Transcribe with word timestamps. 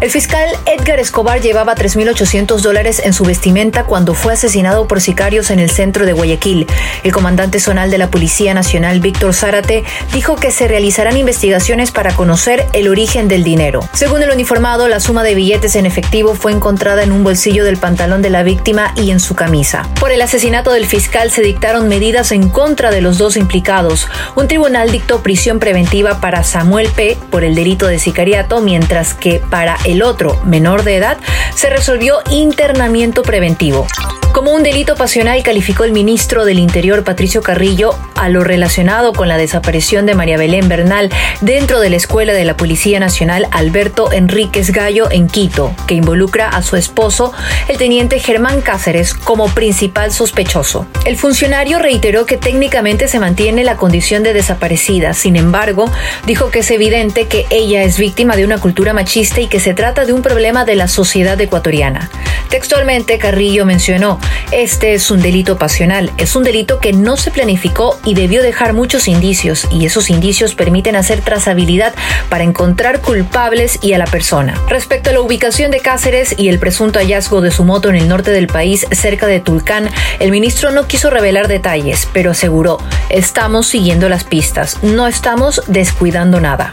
El 0.00 0.10
fiscal 0.10 0.48
Edgar 0.66 0.98
Escobar 0.98 1.40
llevaba 1.40 1.74
3.800 1.74 2.60
dólares 2.60 3.00
en 3.04 3.12
su 3.12 3.24
vestimenta 3.24 3.84
cuando 3.84 4.12
fue 4.12 4.34
asesinado 4.34 4.86
por 4.86 5.00
sicarios 5.00 5.50
en 5.50 5.60
el 5.60 5.70
centro 5.70 6.04
de 6.04 6.12
Guayaquil. 6.12 6.66
El 7.04 7.12
comandante 7.12 7.60
zonal 7.60 7.90
de 7.90 7.98
la 7.98 8.10
Policía 8.10 8.52
Nacional, 8.54 9.00
Víctor 9.00 9.32
Zárate, 9.32 9.84
dijo 10.12 10.36
que 10.36 10.50
se 10.50 10.68
realizarán 10.68 11.16
investigaciones 11.16 11.90
para 11.90 12.14
conocer 12.14 12.66
el 12.72 12.88
origen 12.88 13.28
del 13.28 13.44
dinero. 13.44 13.80
Según 13.92 14.22
el 14.22 14.30
uniformado, 14.30 14.88
la 14.88 15.00
suma 15.00 15.22
de 15.22 15.34
billetes 15.34 15.76
en 15.76 15.86
efectivo 15.86 16.34
fue 16.34 16.52
encontrada 16.52 17.02
en 17.02 17.12
un 17.12 17.24
bolsillo 17.24 17.64
del 17.64 17.78
pantalón 17.78 18.20
de 18.20 18.30
la 18.30 18.42
víctima 18.42 18.92
y 18.96 19.10
en 19.10 19.20
su 19.20 19.34
camisa. 19.34 19.88
Por 20.00 20.10
el 20.10 20.20
asesinato 20.20 20.72
del 20.72 20.86
fiscal 20.86 21.30
se 21.30 21.42
dictaron 21.42 21.88
medidas 21.88 22.32
en 22.32 22.50
contra 22.50 22.90
de 22.90 23.00
los 23.00 23.16
dos 23.16 23.36
implicados. 23.36 24.08
Un 24.34 24.48
tribunal 24.48 24.90
dictó 24.90 25.22
prisión 25.22 25.60
preventiva 25.60 26.20
para 26.20 26.44
Samuel 26.44 26.88
P. 26.88 27.16
por 27.30 27.44
el 27.44 27.54
delito 27.54 27.86
de 27.86 27.98
sicariato, 27.98 28.60
mientras 28.60 29.14
que 29.14 29.40
para 29.50 29.78
el 29.84 30.02
otro, 30.02 30.40
menor 30.44 30.82
de 30.84 30.96
edad, 30.96 31.18
se 31.54 31.70
resolvió 31.70 32.18
internamiento 32.30 33.22
preventivo. 33.22 33.86
Como 34.34 34.50
un 34.50 34.64
delito 34.64 34.96
pasional 34.96 35.44
calificó 35.44 35.84
el 35.84 35.92
ministro 35.92 36.44
del 36.44 36.58
Interior 36.58 37.04
Patricio 37.04 37.40
Carrillo 37.40 37.96
a 38.16 38.28
lo 38.28 38.42
relacionado 38.42 39.12
con 39.12 39.28
la 39.28 39.36
desaparición 39.36 40.06
de 40.06 40.16
María 40.16 40.36
Belén 40.36 40.68
Bernal 40.68 41.08
dentro 41.40 41.78
de 41.78 41.88
la 41.88 41.94
escuela 41.94 42.32
de 42.32 42.44
la 42.44 42.56
Policía 42.56 42.98
Nacional 42.98 43.46
Alberto 43.52 44.10
Enríquez 44.10 44.72
Gallo 44.72 45.08
en 45.08 45.28
Quito, 45.28 45.72
que 45.86 45.94
involucra 45.94 46.48
a 46.48 46.62
su 46.62 46.74
esposo, 46.74 47.32
el 47.68 47.76
teniente 47.76 48.18
Germán 48.18 48.60
Cáceres, 48.60 49.14
como 49.14 49.48
principal 49.50 50.10
sospechoso. 50.10 50.88
El 51.04 51.16
funcionario 51.16 51.78
reiteró 51.78 52.26
que 52.26 52.36
técnicamente 52.36 53.06
se 53.06 53.20
mantiene 53.20 53.62
la 53.62 53.76
condición 53.76 54.24
de 54.24 54.32
desaparecida, 54.32 55.14
sin 55.14 55.36
embargo, 55.36 55.88
dijo 56.26 56.50
que 56.50 56.58
es 56.58 56.70
evidente 56.72 57.28
que 57.28 57.46
ella 57.50 57.84
es 57.84 57.98
víctima 57.98 58.34
de 58.34 58.44
una 58.44 58.58
cultura 58.58 58.94
machista 58.94 59.40
y 59.40 59.46
que 59.46 59.60
se 59.60 59.74
trata 59.74 60.04
de 60.04 60.12
un 60.12 60.22
problema 60.22 60.64
de 60.64 60.74
la 60.74 60.88
sociedad 60.88 61.40
ecuatoriana. 61.40 62.10
Textualmente, 62.54 63.18
Carrillo 63.18 63.66
mencionó, 63.66 64.20
este 64.52 64.94
es 64.94 65.10
un 65.10 65.20
delito 65.20 65.58
pasional, 65.58 66.12
es 66.18 66.36
un 66.36 66.44
delito 66.44 66.78
que 66.78 66.92
no 66.92 67.16
se 67.16 67.32
planificó 67.32 67.98
y 68.04 68.14
debió 68.14 68.44
dejar 68.44 68.74
muchos 68.74 69.08
indicios, 69.08 69.66
y 69.72 69.86
esos 69.86 70.08
indicios 70.08 70.54
permiten 70.54 70.94
hacer 70.94 71.20
trazabilidad 71.20 71.96
para 72.28 72.44
encontrar 72.44 73.00
culpables 73.00 73.80
y 73.82 73.94
a 73.94 73.98
la 73.98 74.06
persona. 74.06 74.54
Respecto 74.68 75.10
a 75.10 75.12
la 75.12 75.20
ubicación 75.20 75.72
de 75.72 75.80
Cáceres 75.80 76.36
y 76.38 76.48
el 76.48 76.60
presunto 76.60 77.00
hallazgo 77.00 77.40
de 77.40 77.50
su 77.50 77.64
moto 77.64 77.88
en 77.88 77.96
el 77.96 78.08
norte 78.08 78.30
del 78.30 78.46
país, 78.46 78.86
cerca 78.92 79.26
de 79.26 79.40
Tulcán, 79.40 79.90
el 80.20 80.30
ministro 80.30 80.70
no 80.70 80.86
quiso 80.86 81.10
revelar 81.10 81.48
detalles, 81.48 82.08
pero 82.12 82.30
aseguró, 82.30 82.78
estamos 83.08 83.66
siguiendo 83.66 84.08
las 84.08 84.22
pistas, 84.22 84.80
no 84.80 85.08
estamos 85.08 85.60
descuidando 85.66 86.40
nada. 86.40 86.70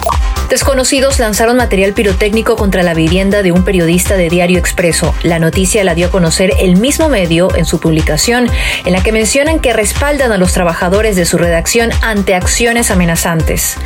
Desconocidos 0.52 1.18
lanzaron 1.18 1.56
material 1.56 1.94
pirotécnico 1.94 2.58
contra 2.58 2.84
la 2.84 2.94
vivienda 2.94 3.42
de 3.42 3.54
un 3.54 3.64
periodista 3.64 4.18
de 4.18 4.28
Diario 4.28 4.60
Expreso. 4.60 5.16
La 5.24 5.40
noticia 5.40 5.82
la 5.86 5.96
dio 5.96 6.08
a 6.08 6.12
conocer 6.12 6.52
el 6.60 6.76
mismo 6.76 7.08
medio 7.08 7.56
en 7.56 7.64
su 7.64 7.80
publicación, 7.80 8.50
en 8.84 8.92
la 8.92 9.02
que 9.02 9.14
mencionan 9.14 9.62
que 9.62 9.72
respaldan 9.72 10.34
a 10.34 10.38
los 10.38 10.52
trabajadores 10.52 11.16
de 11.16 11.24
su 11.24 11.38
redacción 11.38 11.92
ante 12.02 12.36
acciones 12.36 12.92
amenazantes. 12.92 13.78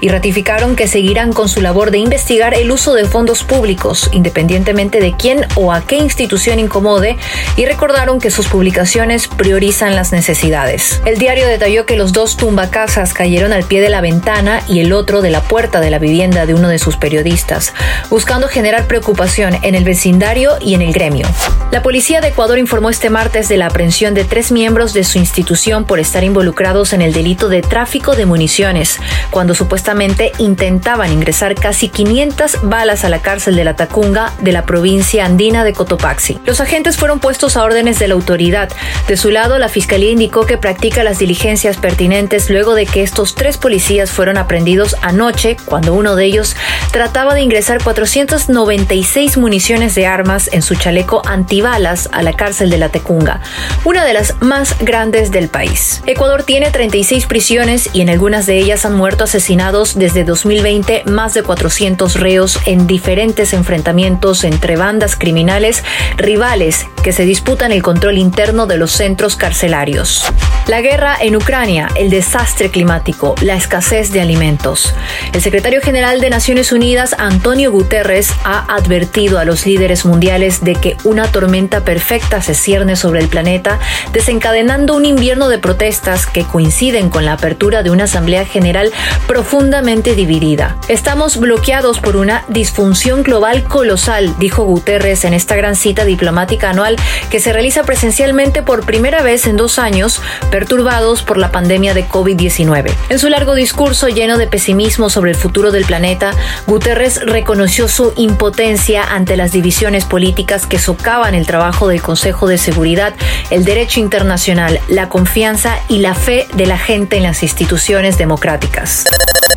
Y 0.00 0.10
ratificaron 0.10 0.76
que 0.76 0.86
seguirán 0.86 1.32
con 1.32 1.48
su 1.48 1.60
labor 1.60 1.90
de 1.90 1.98
investigar 1.98 2.54
el 2.54 2.70
uso 2.70 2.94
de 2.94 3.04
fondos 3.06 3.42
públicos, 3.42 4.08
independientemente 4.12 5.00
de 5.00 5.16
quién 5.16 5.44
o 5.56 5.72
a 5.72 5.84
qué 5.84 5.96
institución 5.96 6.60
incomode, 6.60 7.16
y 7.56 7.66
recordaron 7.66 8.20
que 8.20 8.30
sus 8.30 8.46
publicaciones 8.46 9.26
priorizan 9.26 9.96
las 9.96 10.12
necesidades. 10.12 11.02
El 11.04 11.18
diario 11.18 11.48
detalló 11.48 11.84
que 11.84 11.96
los 11.96 12.12
dos 12.12 12.36
tumbacasas 12.36 13.12
cayeron 13.12 13.52
al 13.52 13.64
pie 13.64 13.80
de 13.80 13.88
la 13.88 14.00
ventana 14.00 14.62
y 14.68 14.78
el 14.78 14.92
otro 14.92 15.20
de 15.20 15.30
la 15.30 15.40
puerta 15.40 15.80
de 15.80 15.90
la 15.90 15.98
vivienda 15.98 16.11
de 16.12 16.54
uno 16.54 16.68
de 16.68 16.78
sus 16.78 16.98
periodistas, 16.98 17.72
buscando 18.10 18.46
generar 18.46 18.86
preocupación 18.86 19.58
en 19.62 19.74
el 19.74 19.82
vecindario 19.82 20.58
y 20.60 20.74
en 20.74 20.82
el 20.82 20.92
gremio. 20.92 21.26
La 21.70 21.82
policía 21.82 22.20
de 22.20 22.28
Ecuador 22.28 22.58
informó 22.58 22.90
este 22.90 23.08
martes 23.08 23.48
de 23.48 23.56
la 23.56 23.68
aprehensión 23.68 24.12
de 24.12 24.24
tres 24.24 24.52
miembros 24.52 24.92
de 24.92 25.04
su 25.04 25.16
institución 25.16 25.86
por 25.86 26.00
estar 26.00 26.22
involucrados 26.22 26.92
en 26.92 27.00
el 27.00 27.14
delito 27.14 27.48
de 27.48 27.62
tráfico 27.62 28.14
de 28.14 28.26
municiones, 28.26 28.98
cuando 29.30 29.54
supuestamente 29.54 30.32
intentaban 30.36 31.10
ingresar 31.10 31.54
casi 31.54 31.88
500 31.88 32.58
balas 32.62 33.04
a 33.04 33.08
la 33.08 33.22
cárcel 33.22 33.56
de 33.56 33.64
la 33.64 33.74
Tacunga 33.74 34.34
de 34.42 34.52
la 34.52 34.66
provincia 34.66 35.24
andina 35.24 35.64
de 35.64 35.72
Cotopaxi. 35.72 36.38
Los 36.44 36.60
agentes 36.60 36.98
fueron 36.98 37.20
puestos 37.20 37.56
a 37.56 37.64
órdenes 37.64 37.98
de 37.98 38.08
la 38.08 38.14
autoridad. 38.14 38.68
De 39.08 39.16
su 39.16 39.30
lado, 39.30 39.58
la 39.58 39.70
fiscalía 39.70 40.10
indicó 40.10 40.44
que 40.44 40.58
practica 40.58 41.02
las 41.04 41.18
diligencias 41.18 41.78
pertinentes 41.78 42.50
luego 42.50 42.74
de 42.74 42.84
que 42.84 43.02
estos 43.02 43.34
tres 43.34 43.56
policías 43.56 44.10
fueron 44.10 44.36
aprendidos 44.36 44.94
anoche 45.00 45.56
cuando 45.64 45.94
uno 46.02 46.16
de 46.16 46.24
ellos 46.24 46.56
trataba 46.90 47.32
de 47.32 47.42
ingresar 47.42 47.80
496 47.80 49.36
municiones 49.36 49.94
de 49.94 50.04
armas 50.04 50.50
en 50.52 50.60
su 50.60 50.74
chaleco 50.74 51.22
antibalas 51.24 52.08
a 52.10 52.24
la 52.24 52.32
cárcel 52.32 52.70
de 52.70 52.78
la 52.78 52.88
Tecunga, 52.88 53.40
una 53.84 54.04
de 54.04 54.12
las 54.12 54.34
más 54.40 54.76
grandes 54.80 55.30
del 55.30 55.48
país. 55.48 56.02
Ecuador 56.06 56.42
tiene 56.42 56.72
36 56.72 57.26
prisiones 57.26 57.88
y 57.92 58.00
en 58.00 58.10
algunas 58.10 58.46
de 58.46 58.58
ellas 58.58 58.84
han 58.84 58.94
muerto 58.94 59.22
asesinados 59.22 59.96
desde 59.96 60.24
2020 60.24 61.04
más 61.06 61.34
de 61.34 61.44
400 61.44 62.18
reos 62.18 62.58
en 62.66 62.88
diferentes 62.88 63.52
enfrentamientos 63.52 64.42
entre 64.42 64.76
bandas 64.76 65.14
criminales 65.14 65.84
rivales 66.16 66.88
que 67.04 67.12
se 67.12 67.24
disputan 67.24 67.70
el 67.70 67.82
control 67.82 68.18
interno 68.18 68.66
de 68.66 68.76
los 68.76 68.90
centros 68.90 69.36
carcelarios. 69.36 70.24
La 70.66 70.80
guerra 70.80 71.16
en 71.20 71.36
Ucrania, 71.36 71.88
el 71.96 72.10
desastre 72.10 72.70
climático, 72.70 73.34
la 73.40 73.54
escasez 73.54 74.12
de 74.12 74.20
alimentos. 74.20 74.94
El 75.32 75.42
secretario 75.42 75.80
general 75.92 76.22
de 76.22 76.30
Naciones 76.30 76.72
Unidas, 76.72 77.14
Antonio 77.18 77.70
Guterres, 77.70 78.32
ha 78.44 78.64
advertido 78.74 79.38
a 79.38 79.44
los 79.44 79.66
líderes 79.66 80.06
mundiales 80.06 80.64
de 80.64 80.74
que 80.74 80.96
una 81.04 81.30
tormenta 81.30 81.84
perfecta 81.84 82.40
se 82.40 82.54
cierne 82.54 82.96
sobre 82.96 83.20
el 83.20 83.28
planeta, 83.28 83.78
desencadenando 84.14 84.96
un 84.96 85.04
invierno 85.04 85.50
de 85.50 85.58
protestas 85.58 86.24
que 86.24 86.44
coinciden 86.44 87.10
con 87.10 87.26
la 87.26 87.34
apertura 87.34 87.82
de 87.82 87.90
una 87.90 88.04
Asamblea 88.04 88.46
General 88.46 88.90
profundamente 89.26 90.14
dividida. 90.14 90.78
Estamos 90.88 91.36
bloqueados 91.36 91.98
por 91.98 92.16
una 92.16 92.44
disfunción 92.48 93.22
global 93.22 93.64
colosal, 93.64 94.34
dijo 94.38 94.64
Guterres 94.64 95.26
en 95.26 95.34
esta 95.34 95.56
gran 95.56 95.76
cita 95.76 96.06
diplomática 96.06 96.70
anual 96.70 96.96
que 97.28 97.38
se 97.38 97.52
realiza 97.52 97.82
presencialmente 97.82 98.62
por 98.62 98.86
primera 98.86 99.20
vez 99.20 99.46
en 99.46 99.58
dos 99.58 99.78
años, 99.78 100.22
perturbados 100.50 101.22
por 101.22 101.36
la 101.36 101.52
pandemia 101.52 101.92
de 101.92 102.08
COVID-19. 102.08 102.90
En 103.10 103.18
su 103.18 103.28
largo 103.28 103.54
discurso 103.54 104.08
lleno 104.08 104.38
de 104.38 104.46
pesimismo 104.46 105.10
sobre 105.10 105.32
el 105.32 105.36
futuro 105.36 105.70
del 105.72 105.84
planeta, 105.84 106.32
Guterres 106.66 107.20
reconoció 107.24 107.88
su 107.88 108.12
impotencia 108.16 109.02
ante 109.02 109.36
las 109.36 109.52
divisiones 109.52 110.04
políticas 110.04 110.66
que 110.66 110.78
socavan 110.78 111.34
el 111.34 111.46
trabajo 111.46 111.88
del 111.88 112.02
Consejo 112.02 112.46
de 112.46 112.58
Seguridad, 112.58 113.14
el 113.50 113.64
derecho 113.64 114.00
internacional, 114.00 114.80
la 114.88 115.08
confianza 115.08 115.76
y 115.88 115.98
la 115.98 116.14
fe 116.14 116.46
de 116.54 116.66
la 116.66 116.78
gente 116.78 117.16
en 117.16 117.24
las 117.24 117.42
instituciones 117.42 118.18
democráticas. 118.18 119.04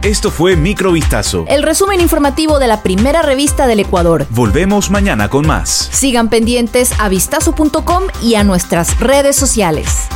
Esto 0.06 0.30
fue 0.30 0.56
Microvistazo. 0.56 1.46
El 1.48 1.64
resumen 1.64 2.00
informativo 2.00 2.60
de 2.60 2.68
la 2.68 2.84
primera 2.84 3.24
revista 3.24 3.66
del 3.66 3.80
Ecuador. 3.80 4.28
Volvemos 4.30 4.92
mañana 4.92 5.30
con 5.30 5.48
más. 5.48 5.90
Sigan 5.92 6.30
pendientes 6.30 6.92
a 7.00 7.10
vistazo.com 7.10 8.04
y 8.22 8.36
a 8.36 8.44
nuestras 8.44 9.00
redes 9.00 9.36
sociales. 9.36 10.08